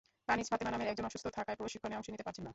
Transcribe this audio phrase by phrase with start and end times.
[0.27, 2.49] কানিজ ফাতেমা নামের একজন অসুস্থ থাকায় প্রশিক্ষণে অংশ নিতে পারছেন না।